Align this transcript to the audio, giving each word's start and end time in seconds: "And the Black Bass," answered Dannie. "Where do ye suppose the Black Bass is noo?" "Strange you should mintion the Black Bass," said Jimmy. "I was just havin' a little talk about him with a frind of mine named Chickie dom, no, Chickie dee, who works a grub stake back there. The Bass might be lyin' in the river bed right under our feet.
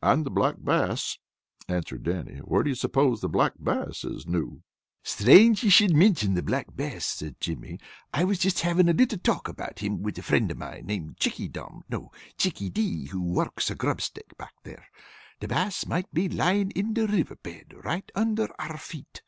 "And 0.00 0.24
the 0.24 0.30
Black 0.30 0.54
Bass," 0.60 1.18
answered 1.68 2.04
Dannie. 2.04 2.38
"Where 2.38 2.62
do 2.62 2.70
ye 2.70 2.74
suppose 2.74 3.20
the 3.20 3.28
Black 3.28 3.52
Bass 3.58 4.02
is 4.02 4.26
noo?" 4.26 4.62
"Strange 5.02 5.62
you 5.62 5.68
should 5.68 5.94
mintion 5.94 6.32
the 6.32 6.42
Black 6.42 6.74
Bass," 6.74 7.04
said 7.04 7.38
Jimmy. 7.38 7.78
"I 8.10 8.24
was 8.24 8.38
just 8.38 8.60
havin' 8.60 8.88
a 8.88 8.94
little 8.94 9.18
talk 9.18 9.46
about 9.46 9.80
him 9.80 10.02
with 10.02 10.16
a 10.16 10.22
frind 10.22 10.50
of 10.50 10.56
mine 10.56 10.86
named 10.86 11.18
Chickie 11.18 11.48
dom, 11.48 11.82
no, 11.90 12.10
Chickie 12.38 12.70
dee, 12.70 13.08
who 13.08 13.20
works 13.20 13.70
a 13.70 13.74
grub 13.74 14.00
stake 14.00 14.34
back 14.38 14.54
there. 14.62 14.88
The 15.40 15.48
Bass 15.48 15.84
might 15.84 16.14
be 16.14 16.30
lyin' 16.30 16.70
in 16.70 16.94
the 16.94 17.06
river 17.06 17.36
bed 17.36 17.74
right 17.84 18.10
under 18.14 18.48
our 18.58 18.78
feet. 18.78 19.20